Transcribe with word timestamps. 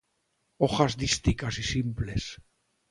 Hojas 0.57 0.97
dísticas 0.97 1.59
y 1.59 1.63
simples. 1.63 2.41